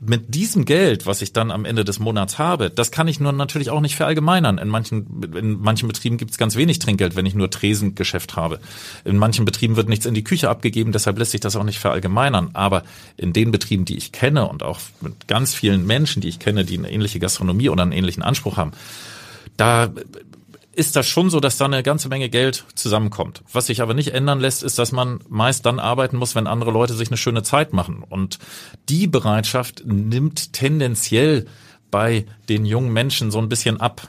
[0.00, 3.32] mit diesem Geld, was ich dann am Ende des Monats habe, das kann ich nur
[3.32, 4.58] natürlich auch nicht verallgemeinern.
[4.58, 8.60] In manchen, in manchen Betrieben gibt es ganz wenig Trinkgeld, wenn ich nur Tresengeschäft habe.
[9.04, 11.78] In manchen Betrieben wird nichts in die Küche abgegeben, deshalb lässt sich das auch nicht
[11.78, 12.50] verallgemeinern.
[12.54, 12.82] Aber
[13.16, 16.64] in den Betrieben, die ich kenne und auch mit ganz vielen Menschen, die ich kenne,
[16.64, 18.72] die eine ähnliche Gastronomie oder einen ähnlichen Anspruch haben,
[19.56, 19.90] da
[20.72, 23.42] ist das schon so, dass da eine ganze Menge Geld zusammenkommt.
[23.52, 26.70] Was sich aber nicht ändern lässt, ist, dass man meist dann arbeiten muss, wenn andere
[26.70, 28.04] Leute sich eine schöne Zeit machen.
[28.08, 28.38] Und
[28.88, 31.46] die Bereitschaft nimmt tendenziell
[31.90, 34.08] bei den jungen Menschen so ein bisschen ab.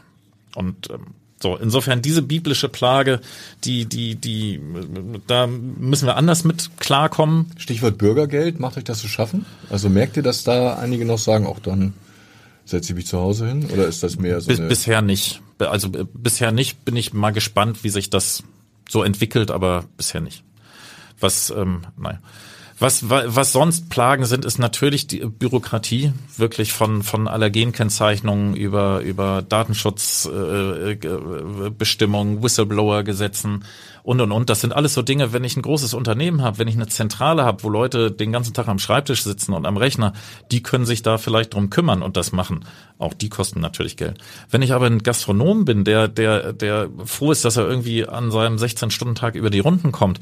[0.55, 1.07] Und ähm,
[1.41, 3.19] so, insofern diese biblische Plage,
[3.63, 4.61] die, die, die,
[5.27, 7.47] da müssen wir anders mit klarkommen.
[7.57, 9.45] Stichwort Bürgergeld, macht euch das zu schaffen?
[9.69, 11.93] Also merkt ihr, dass da einige noch sagen, auch dann
[12.65, 13.65] setze ich mich zu Hause hin?
[13.71, 14.47] Oder ist das mehr so?
[14.47, 15.41] Bis, bisher nicht.
[15.59, 16.85] Also bisher nicht.
[16.85, 18.43] Bin ich mal gespannt, wie sich das
[18.89, 20.43] so entwickelt, aber bisher nicht.
[21.19, 22.19] Was, ähm, nein.
[22.81, 29.43] Was, was sonst Plagen sind, ist natürlich die Bürokratie, wirklich von, von Allergenkennzeichnungen über, über
[29.47, 33.65] Datenschutzbestimmungen, äh, Whistleblower-Gesetzen
[34.01, 34.49] und, und, und.
[34.49, 37.45] Das sind alles so Dinge, wenn ich ein großes Unternehmen habe, wenn ich eine Zentrale
[37.45, 40.13] habe, wo Leute den ganzen Tag am Schreibtisch sitzen und am Rechner,
[40.51, 42.65] die können sich da vielleicht drum kümmern und das machen.
[42.97, 44.17] Auch die kosten natürlich Geld.
[44.49, 48.31] Wenn ich aber ein Gastronom bin, der, der, der froh ist, dass er irgendwie an
[48.31, 50.19] seinem 16-Stunden-Tag über die Runden kommt,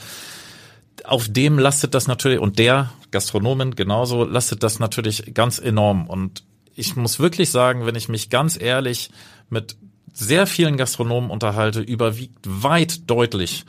[1.06, 6.08] auf dem lastet das natürlich, und der Gastronomen genauso, lastet das natürlich ganz enorm.
[6.08, 6.44] Und
[6.76, 9.10] ich muss wirklich sagen, wenn ich mich ganz ehrlich
[9.50, 9.76] mit
[10.14, 13.66] sehr vielen Gastronomen unterhalte, überwiegt weit deutlich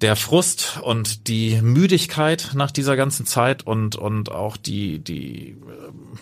[0.00, 6.18] der Frust und die Müdigkeit nach dieser ganzen Zeit und und auch die die ähm,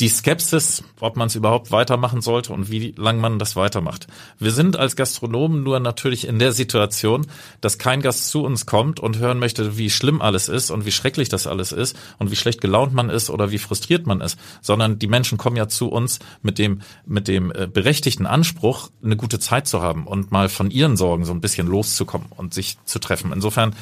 [0.00, 4.08] die Skepsis, ob man es überhaupt weitermachen sollte und wie lang man das weitermacht.
[4.38, 7.26] Wir sind als Gastronomen nur natürlich in der Situation,
[7.60, 10.92] dass kein Gast zu uns kommt und hören möchte, wie schlimm alles ist und wie
[10.92, 14.38] schrecklich das alles ist und wie schlecht gelaunt man ist oder wie frustriert man ist,
[14.60, 19.16] sondern die Menschen kommen ja zu uns mit dem mit dem äh, berechtigten Anspruch, eine
[19.16, 22.78] gute Zeit zu haben und mal von ihren Sorgen so ein bisschen loszukommen und sich
[22.84, 23.13] zu treffen.
[23.22, 23.74] Insofern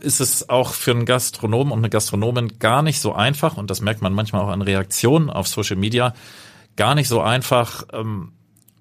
[0.00, 3.80] ist es auch für einen Gastronomen und eine Gastronomin gar nicht so einfach, und das
[3.80, 6.14] merkt man manchmal auch an Reaktionen auf Social Media,
[6.76, 8.32] gar nicht so einfach, ähm,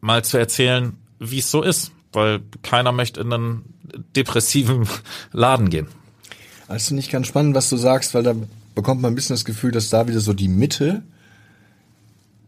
[0.01, 3.73] mal zu erzählen, wie es so ist, weil keiner möchte in einen
[4.15, 4.87] depressiven
[5.31, 5.87] Laden gehen.
[6.67, 8.35] Also nicht ganz spannend, was du sagst, weil da
[8.75, 11.03] bekommt man ein bisschen das Gefühl, dass da wieder so die Mitte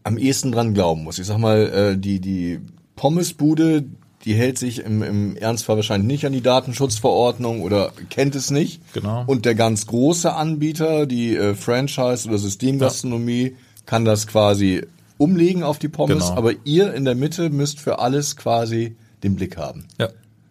[0.02, 1.18] am ehesten dran glauben muss.
[1.18, 2.60] Ich sag mal, äh, die, die
[2.94, 3.84] Pommesbude,
[4.26, 8.80] die hält sich im, im Ernstfall wahrscheinlich nicht an die Datenschutzverordnung oder kennt es nicht.
[8.92, 9.22] Genau.
[9.26, 13.56] Und der ganz große Anbieter, die äh, Franchise oder Systemgastronomie, ja.
[13.86, 14.84] kann das quasi
[15.16, 16.36] umlegen auf die Pommes, genau.
[16.36, 19.86] aber ihr in der Mitte müsst für alles quasi den Blick haben.
[19.98, 20.08] Ja.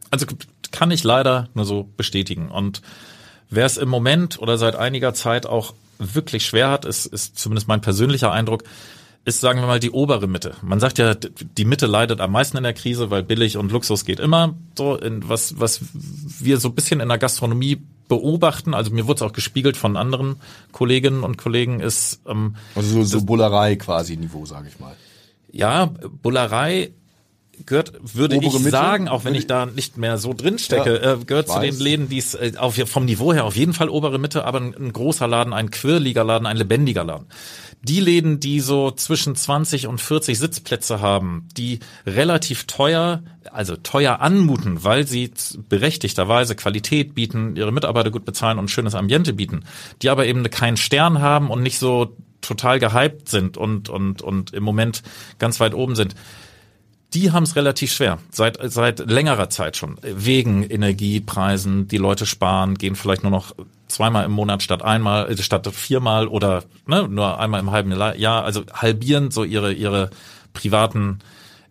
[0.09, 0.25] Also
[0.71, 2.49] kann ich leider nur so bestätigen.
[2.49, 2.81] Und
[3.49, 7.67] wer es im Moment oder seit einiger Zeit auch wirklich schwer hat, ist, ist zumindest
[7.67, 8.63] mein persönlicher Eindruck,
[9.25, 10.53] ist, sagen wir mal, die obere Mitte.
[10.61, 14.05] Man sagt ja, die Mitte leidet am meisten in der Krise, weil billig und Luxus
[14.05, 14.55] geht immer.
[14.77, 19.15] So, in was, was wir so ein bisschen in der Gastronomie beobachten, also mir wurde
[19.15, 20.35] es auch gespiegelt von anderen
[20.71, 24.95] Kolleginnen und Kollegen, ist ähm, also so, so Bullerei quasi Niveau, sage ich mal.
[25.51, 25.87] Ja,
[26.21, 26.91] Bullerei
[27.65, 28.71] gehört, würde Obere ich Mitte?
[28.71, 31.77] sagen, auch wenn ich da nicht mehr so drin stecke, ja, äh, gehört zu den
[31.79, 34.75] Läden, die es äh, auf, vom Niveau her auf jeden Fall obere Mitte, aber ein,
[34.75, 37.27] ein großer Laden, ein quirliger Laden, ein lebendiger Laden.
[37.81, 44.21] Die Läden, die so zwischen 20 und 40 Sitzplätze haben, die relativ teuer, also teuer
[44.21, 45.31] anmuten, weil sie
[45.69, 49.65] berechtigterweise Qualität bieten, ihre Mitarbeiter gut bezahlen und ein schönes Ambiente bieten,
[50.01, 54.53] die aber eben keinen Stern haben und nicht so total gehypt sind und, und, und
[54.53, 55.03] im Moment
[55.39, 56.15] ganz weit oben sind
[57.13, 59.97] die haben es relativ schwer, seit, seit längerer Zeit schon.
[60.01, 63.55] Wegen Energiepreisen, die Leute sparen, gehen vielleicht nur noch
[63.87, 68.43] zweimal im Monat statt einmal, äh, statt viermal oder ne, nur einmal im halben Jahr,
[68.43, 70.09] also halbieren so ihre, ihre
[70.53, 71.19] privaten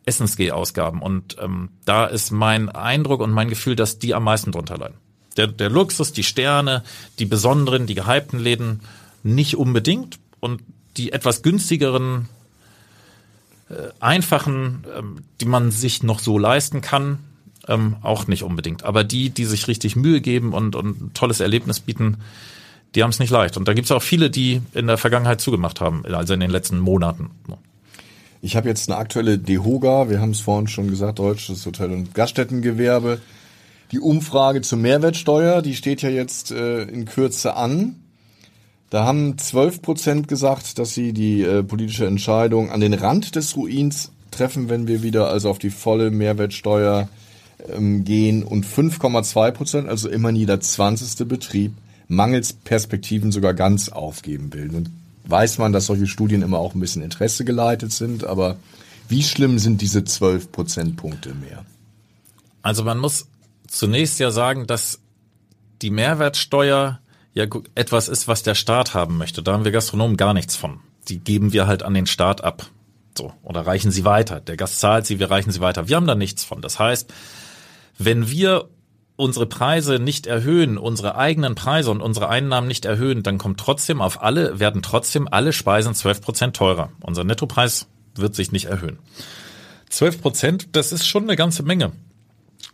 [0.06, 1.02] Essensgehausgaben.
[1.02, 4.96] Und ähm, da ist mein Eindruck und mein Gefühl, dass die am meisten drunter leiden.
[5.36, 6.84] Der, der Luxus, die Sterne,
[7.18, 8.80] die besonderen, die gehypten Läden
[9.22, 10.62] nicht unbedingt und
[10.96, 12.28] die etwas günstigeren
[14.00, 17.18] einfachen, ähm, die man sich noch so leisten kann,
[17.68, 18.84] ähm, auch nicht unbedingt.
[18.84, 22.18] Aber die, die sich richtig Mühe geben und, und ein tolles Erlebnis bieten,
[22.94, 23.56] die haben es nicht leicht.
[23.56, 26.50] Und da gibt es auch viele, die in der Vergangenheit zugemacht haben, also in den
[26.50, 27.30] letzten Monaten.
[28.40, 32.14] Ich habe jetzt eine aktuelle DEHOGA, wir haben es vorhin schon gesagt, Deutsches Hotel- und
[32.14, 33.20] Gaststättengewerbe.
[33.90, 37.96] Die Umfrage zur Mehrwertsteuer, die steht ja jetzt äh, in Kürze an.
[38.94, 43.56] Da haben 12 Prozent gesagt, dass sie die äh, politische Entscheidung an den Rand des
[43.56, 47.08] Ruins treffen, wenn wir wieder also auf die volle Mehrwertsteuer
[47.72, 51.26] ähm, gehen und 5,2 Prozent, also immerhin jeder 20.
[51.26, 51.72] Betrieb,
[52.06, 54.70] mangels Perspektiven sogar ganz aufgeben will.
[54.72, 54.90] Und
[55.24, 58.58] weiß man, dass solche Studien immer auch ein bisschen Interesse geleitet sind, aber
[59.08, 61.64] wie schlimm sind diese 12 Prozentpunkte mehr?
[62.62, 63.26] Also man muss
[63.66, 65.00] zunächst ja sagen, dass
[65.82, 67.00] die Mehrwertsteuer
[67.34, 69.42] ja etwas ist, was der Staat haben möchte.
[69.42, 70.80] Da haben wir Gastronomen gar nichts von.
[71.08, 72.66] Die geben wir halt an den Staat ab.
[73.18, 73.32] So.
[73.42, 74.40] Oder reichen sie weiter.
[74.40, 75.88] Der Gast zahlt sie, wir reichen sie weiter.
[75.88, 76.62] Wir haben da nichts von.
[76.62, 77.12] Das heißt,
[77.98, 78.68] wenn wir
[79.16, 84.00] unsere Preise nicht erhöhen, unsere eigenen Preise und unsere Einnahmen nicht erhöhen, dann kommt trotzdem
[84.00, 86.90] auf alle, werden trotzdem alle Speisen 12 Prozent teurer.
[87.00, 88.98] Unser Nettopreis wird sich nicht erhöhen.
[89.90, 91.92] 12 Prozent, das ist schon eine ganze Menge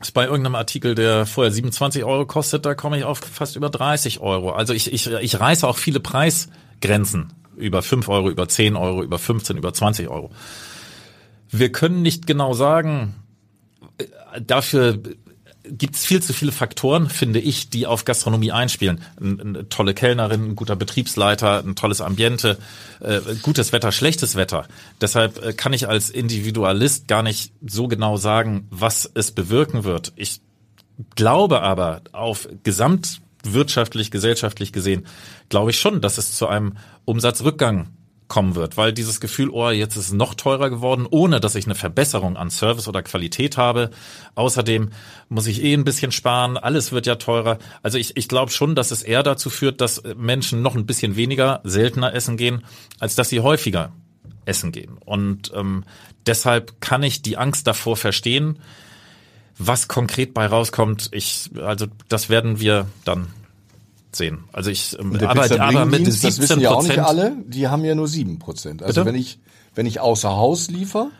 [0.00, 3.68] ist bei irgendeinem Artikel, der vorher 27 Euro kostet, da komme ich auf fast über
[3.68, 4.52] 30 Euro.
[4.52, 9.18] Also ich, ich, ich reiße auch viele Preisgrenzen über 5 Euro, über 10 Euro, über
[9.18, 10.30] 15, über 20 Euro.
[11.50, 13.14] Wir können nicht genau sagen,
[13.98, 14.98] äh, dafür
[15.70, 19.00] gibt es viel zu viele Faktoren, finde ich, die auf Gastronomie einspielen.
[19.20, 22.58] Eine, tolle Kellnerin, ein guter Betriebsleiter, ein tolles Ambiente,
[23.00, 24.66] äh, gutes Wetter, schlechtes Wetter.
[25.00, 30.12] Deshalb äh, kann ich als Individualist gar nicht so genau sagen, was es bewirken wird.
[30.16, 30.40] Ich
[31.14, 35.06] glaube aber auf gesamtwirtschaftlich, gesellschaftlich gesehen,
[35.48, 37.88] glaube ich schon, dass es zu einem Umsatzrückgang
[38.30, 41.66] kommen wird, weil dieses Gefühl, oh, jetzt ist es noch teurer geworden, ohne dass ich
[41.66, 43.90] eine Verbesserung an Service oder Qualität habe.
[44.36, 44.88] Außerdem
[45.28, 47.58] muss ich eh ein bisschen sparen, alles wird ja teurer.
[47.82, 51.16] Also ich, ich glaube schon, dass es eher dazu führt, dass Menschen noch ein bisschen
[51.16, 52.64] weniger, seltener essen gehen,
[52.98, 53.92] als dass sie häufiger
[54.46, 54.96] essen gehen.
[55.04, 55.84] Und ähm,
[56.24, 58.58] deshalb kann ich die Angst davor verstehen,
[59.62, 63.26] Was konkret bei rauskommt, ich, also das werden wir dann
[64.16, 64.44] sehen.
[64.52, 67.84] Also ich, ähm, aber, aber mit 17 das wissen ja auch nicht alle, die haben
[67.84, 68.82] ja nur 7 Prozent.
[68.82, 69.14] Also Bitte?
[69.14, 69.38] wenn ich,
[69.74, 71.10] wenn ich außer Haus liefere,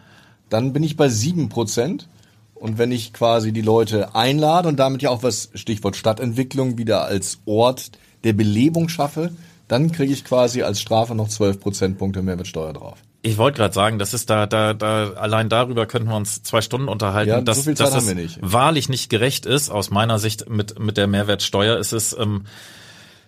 [0.49, 2.09] dann bin ich bei 7 Prozent.
[2.55, 7.05] Und wenn ich quasi die Leute einlade und damit ja auch was, Stichwort Stadtentwicklung, wieder
[7.05, 9.33] als Ort der Belebung schaffe,
[9.67, 12.99] dann kriege ich quasi als Strafe noch 12 Prozentpunkte Mehrwertsteuer drauf.
[13.23, 16.63] Ich wollte gerade sagen, das ist da, da, da, allein darüber könnten wir uns zwei
[16.63, 18.39] Stunden unterhalten, ja, dass, so viel Zeit dass haben wir nicht.
[18.41, 21.79] wahrlich nicht gerecht ist, aus meiner Sicht mit, mit der Mehrwertsteuer.
[21.79, 22.45] Es ist, ähm,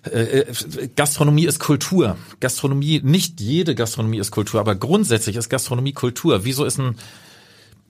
[0.05, 2.17] äh, äh, Gastronomie ist Kultur.
[2.41, 6.45] Gastronomie, nicht jede Gastronomie ist Kultur, aber grundsätzlich ist Gastronomie Kultur.
[6.45, 6.97] Wieso ist ein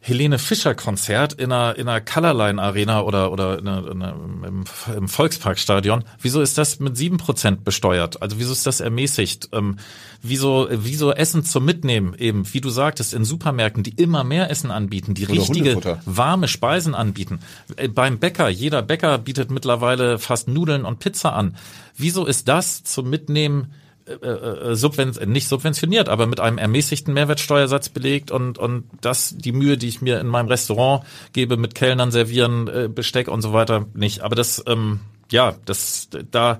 [0.05, 4.15] Helene Fischer Konzert in einer, in einer Colorline Arena oder, oder in einer, in einer,
[4.15, 4.65] im,
[4.97, 8.21] im Volksparkstadion, wieso ist das mit sieben Prozent besteuert?
[8.21, 9.51] Also wieso ist das ermäßigt?
[9.53, 9.77] Ähm,
[10.21, 14.73] wieso, wieso Essen zum Mitnehmen eben, wie du sagtest, in Supermärkten, die immer mehr Essen
[14.73, 17.38] anbieten, die oder richtige warme Speisen anbieten.
[17.77, 21.57] Äh, beim Bäcker, jeder Bäcker bietet mittlerweile fast Nudeln und Pizza an.
[21.97, 23.73] Wieso ist das zum Mitnehmen
[24.07, 29.53] äh, äh, subven nicht subventioniert, aber mit einem ermäßigten Mehrwertsteuersatz belegt und und das die
[29.53, 33.53] Mühe, die ich mir in meinem Restaurant gebe mit Kellnern servieren, äh, Besteck und so
[33.53, 34.23] weiter nicht.
[34.23, 36.59] Aber das ähm, ja, das da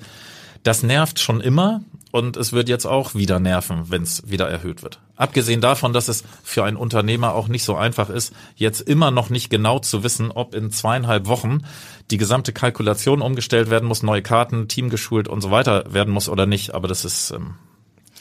[0.63, 4.83] das nervt schon immer und es wird jetzt auch wieder nerven, wenn es wieder erhöht
[4.83, 5.01] wird.
[5.17, 9.31] Abgesehen davon, dass es für einen Unternehmer auch nicht so einfach ist, jetzt immer noch
[9.31, 11.63] nicht genau zu wissen, ob in zweieinhalb Wochen
[12.11, 16.29] die gesamte Kalkulation umgestellt werden muss, neue Karten, Team geschult und so weiter werden muss
[16.29, 16.75] oder nicht.
[16.75, 17.55] Aber das ist, ähm,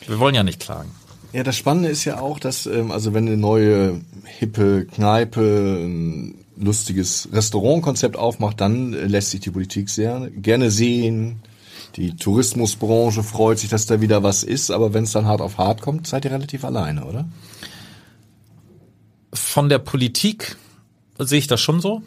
[0.08, 0.92] wir wollen ja nicht klagen.
[1.34, 6.36] Ja, das Spannende ist ja auch, dass, ähm, also wenn eine neue hippe Kneipe, ein
[6.58, 11.42] lustiges Restaurantkonzept aufmacht, dann lässt sich die Politik sehr gerne sehen.
[11.96, 15.58] Die Tourismusbranche freut sich, dass da wieder was ist, aber wenn es dann hart auf
[15.58, 17.28] hart kommt, seid ihr relativ alleine, oder?
[19.34, 20.56] Von der Politik
[21.20, 22.02] sehe ich das schon so.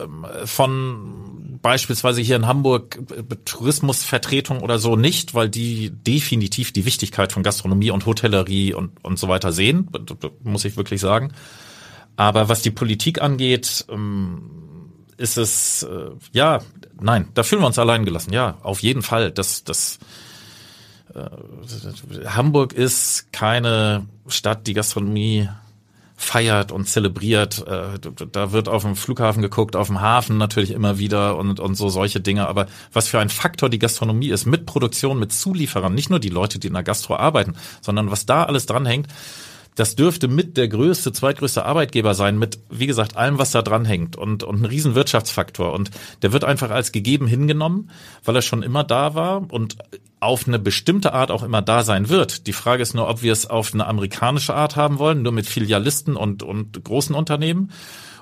[0.00, 6.84] Ähm, von beispielsweise hier in Hamburg äh, Tourismusvertretung oder so nicht, weil die definitiv die
[6.84, 9.88] Wichtigkeit von Gastronomie und Hotellerie und, und so weiter sehen,
[10.42, 11.32] muss ich wirklich sagen.
[12.16, 14.50] Aber was die Politik angeht, ähm,
[15.16, 16.60] ist es, äh, ja,
[17.00, 18.32] nein, da fühlen wir uns allein gelassen.
[18.32, 19.30] Ja, auf jeden Fall.
[19.30, 19.98] Das, das,
[21.14, 25.48] äh, Hamburg ist keine Stadt, die Gastronomie
[26.22, 27.66] feiert und zelebriert.
[27.66, 27.98] Äh,
[28.30, 31.88] da wird auf dem Flughafen geguckt, auf dem Hafen natürlich immer wieder und, und so
[31.88, 32.48] solche Dinge.
[32.48, 36.28] Aber was für ein Faktor die Gastronomie ist, mit Produktion, mit Zulieferern, nicht nur die
[36.28, 39.08] Leute, die in der Gastro arbeiten, sondern was da alles dranhängt,
[39.74, 44.16] das dürfte mit der größte, zweitgrößte Arbeitgeber sein, mit, wie gesagt, allem, was da dranhängt
[44.16, 45.72] und, und ein riesen Wirtschaftsfaktor.
[45.72, 47.90] Und der wird einfach als gegeben hingenommen,
[48.24, 49.76] weil er schon immer da war und
[50.20, 52.46] auf eine bestimmte Art auch immer da sein wird.
[52.46, 55.46] Die Frage ist nur, ob wir es auf eine amerikanische Art haben wollen, nur mit
[55.46, 57.70] Filialisten und, und großen Unternehmen,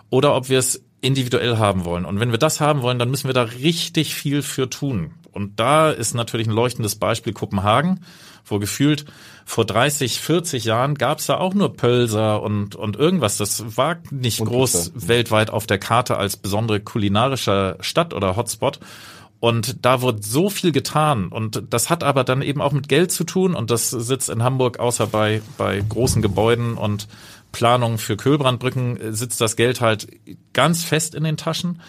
[0.08, 2.04] oder ob wir es individuell haben wollen.
[2.04, 5.12] Und wenn wir das haben wollen, dann müssen wir da richtig viel für tun.
[5.32, 8.00] Und da ist natürlich ein leuchtendes Beispiel Kopenhagen,
[8.44, 9.04] wo gefühlt
[9.44, 13.36] vor 30, 40 Jahren gab es da auch nur Pölser und, und irgendwas.
[13.36, 15.08] Das war nicht und groß Pizza.
[15.08, 18.80] weltweit auf der Karte als besondere kulinarische Stadt oder Hotspot.
[19.40, 21.28] Und da wird so viel getan.
[21.28, 23.54] Und das hat aber dann eben auch mit Geld zu tun.
[23.54, 27.08] Und das sitzt in Hamburg außer bei, bei großen Gebäuden und
[27.50, 30.08] Planungen für Kühlbrandbrücken sitzt das Geld halt
[30.52, 31.80] ganz fest in den Taschen.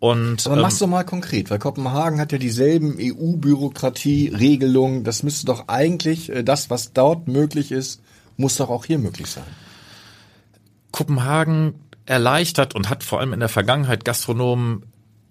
[0.00, 5.02] Und, Aber mach's ähm, doch mal konkret, weil Kopenhagen hat ja dieselben EU-Bürokratie-Regelungen.
[5.02, 8.00] Das müsste doch eigentlich, äh, das, was dort möglich ist,
[8.36, 9.42] muss doch auch hier möglich sein.
[10.92, 11.74] Kopenhagen
[12.06, 14.84] erleichtert und hat vor allem in der Vergangenheit Gastronomen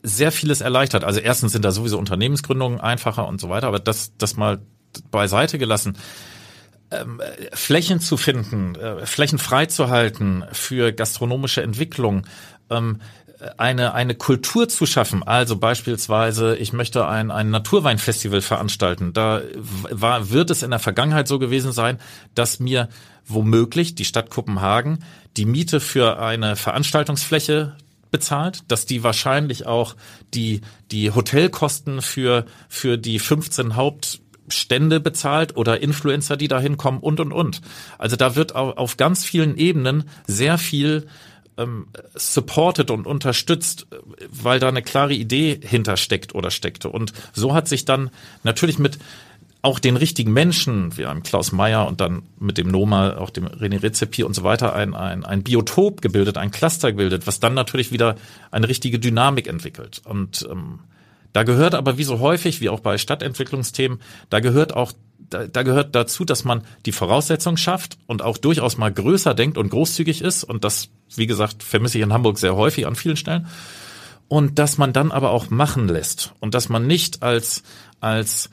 [0.03, 1.03] sehr vieles erleichtert.
[1.03, 4.59] Also erstens sind da sowieso Unternehmensgründungen einfacher und so weiter, aber das, das mal
[5.11, 5.97] beiseite gelassen.
[6.91, 7.21] Ähm,
[7.53, 12.25] Flächen zu finden, äh, Flächen freizuhalten für gastronomische Entwicklung,
[12.69, 13.01] ähm,
[13.57, 15.23] eine, eine Kultur zu schaffen.
[15.23, 19.13] Also beispielsweise, ich möchte ein, ein Naturweinfestival veranstalten.
[19.13, 19.41] Da
[19.89, 21.99] war, wird es in der Vergangenheit so gewesen sein,
[22.33, 22.89] dass mir
[23.25, 25.03] womöglich die Stadt Kopenhagen
[25.35, 27.75] die Miete für eine Veranstaltungsfläche
[28.09, 29.95] bezahlt, dass die wahrscheinlich auch
[30.33, 37.19] die, die Hotelkosten für, für die 15 Hauptstände bezahlt oder Influencer, die da hinkommen und,
[37.19, 37.61] und, und.
[37.97, 41.07] Also da wird auf ganz vielen Ebenen sehr viel
[41.57, 43.87] ähm, supported und unterstützt,
[44.29, 46.89] weil da eine klare Idee hintersteckt oder steckte.
[46.89, 48.09] Und so hat sich dann
[48.43, 48.99] natürlich mit
[49.61, 53.47] auch den richtigen Menschen, wie einem Klaus Meyer und dann mit dem Noma, auch dem
[53.47, 57.53] René Rezepi und so weiter, ein, ein, ein Biotop gebildet, ein Cluster gebildet, was dann
[57.53, 58.15] natürlich wieder
[58.51, 60.01] eine richtige Dynamik entwickelt.
[60.05, 60.79] Und ähm,
[61.33, 64.93] Da gehört aber wie so häufig, wie auch bei Stadtentwicklungsthemen, da gehört auch
[65.29, 69.57] da, da gehört dazu, dass man die Voraussetzungen schafft und auch durchaus mal größer denkt
[69.57, 70.43] und großzügig ist.
[70.43, 73.47] Und das, wie gesagt, vermisse ich in Hamburg sehr häufig an vielen Stellen.
[74.27, 77.63] Und dass man dann aber auch machen lässt und dass man nicht als,
[78.01, 78.49] als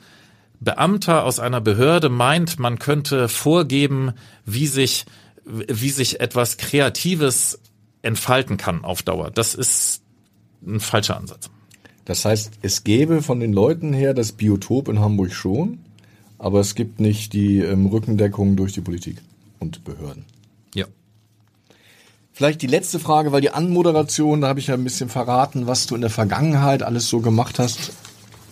[0.59, 4.13] Beamter aus einer Behörde meint, man könnte vorgeben,
[4.45, 5.05] wie sich,
[5.45, 7.59] wie sich etwas Kreatives
[8.01, 9.31] entfalten kann auf Dauer.
[9.31, 10.01] Das ist
[10.65, 11.49] ein falscher Ansatz.
[12.05, 15.79] Das heißt, es gäbe von den Leuten her das Biotop in Hamburg schon,
[16.37, 19.17] aber es gibt nicht die ähm, Rückendeckung durch die Politik
[19.59, 20.25] und Behörden.
[20.75, 20.85] Ja.
[22.31, 25.87] Vielleicht die letzte Frage, weil die Anmoderation, da habe ich ja ein bisschen verraten, was
[25.87, 27.93] du in der Vergangenheit alles so gemacht hast.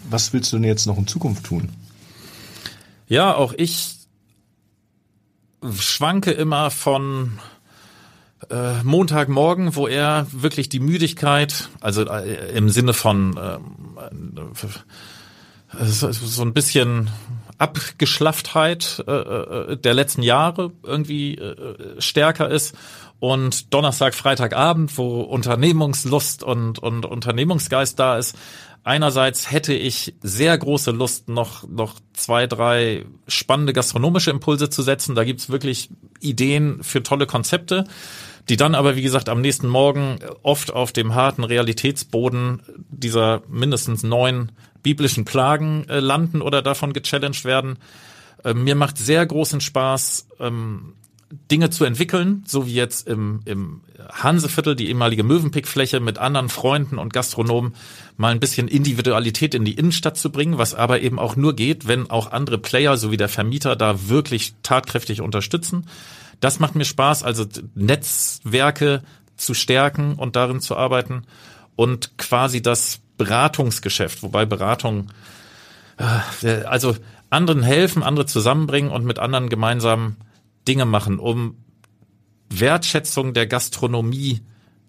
[0.09, 1.69] Was willst du denn jetzt noch in Zukunft tun?
[3.07, 3.97] Ja, auch ich
[5.77, 7.39] schwanke immer von
[8.49, 13.57] äh, Montagmorgen, wo er wirklich die Müdigkeit, also äh, im Sinne von äh,
[15.85, 17.09] so, so ein bisschen
[17.57, 22.75] Abgeschlafftheit äh, äh, der letzten Jahre irgendwie äh, stärker ist
[23.19, 28.35] und Donnerstag, Freitagabend, wo Unternehmungslust und, und Unternehmungsgeist da ist.
[28.83, 35.15] Einerseits hätte ich sehr große Lust, noch, noch zwei, drei spannende gastronomische Impulse zu setzen.
[35.15, 35.89] Da gibt's wirklich
[36.19, 37.85] Ideen für tolle Konzepte
[38.49, 44.03] die dann aber, wie gesagt, am nächsten Morgen oft auf dem harten Realitätsboden dieser mindestens
[44.03, 47.77] neun biblischen Plagen äh, landen oder davon gechallenged werden.
[48.43, 50.93] Äh, mir macht sehr großen Spaß, ähm,
[51.51, 53.81] Dinge zu entwickeln, so wie jetzt im, im
[54.11, 57.73] Hanseviertel, die ehemalige Mövenpickfläche, mit anderen Freunden und Gastronomen
[58.17, 61.87] mal ein bisschen Individualität in die Innenstadt zu bringen, was aber eben auch nur geht,
[61.87, 65.87] wenn auch andere Player, so wie der Vermieter, da wirklich tatkräftig unterstützen.
[66.43, 69.01] Das macht mir Spaß, also Netzwerke
[69.37, 71.25] zu stärken und darin zu arbeiten
[71.77, 75.07] und quasi das Beratungsgeschäft, wobei Beratung,
[76.41, 76.97] äh, also
[77.29, 80.17] anderen helfen, andere zusammenbringen und mit anderen gemeinsam
[80.67, 81.63] Dinge machen, um
[82.49, 84.41] Wertschätzung der Gastronomie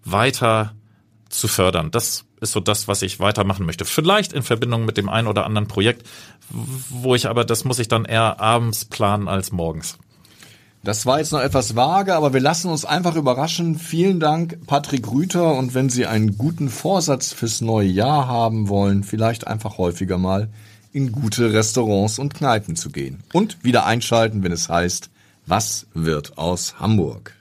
[0.03, 0.73] weiter
[1.29, 1.89] zu fördern.
[1.89, 3.85] Das ist so das, was ich weitermachen möchte.
[3.85, 6.05] Vielleicht in Verbindung mit dem einen oder anderen Projekt,
[6.49, 9.97] wo ich aber, das muss ich dann eher abends planen als morgens.
[10.85, 13.79] Das war jetzt noch etwas vage, aber wir lassen uns einfach überraschen.
[13.79, 15.55] Vielen Dank, Patrick Rüther.
[15.55, 20.47] Und wenn Sie einen guten Vorsatz fürs neue Jahr haben wollen, vielleicht einfach häufiger mal
[20.93, 23.23] in gute Restaurants und Kneipen zu gehen.
[23.33, 25.09] Und wieder einschalten, wenn es heißt,
[25.47, 27.33] was wird aus Hamburg?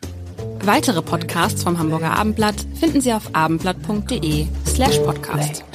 [0.64, 5.73] Weitere Podcasts vom Hamburger Abendblatt finden Sie auf abendblatt.de slash podcast.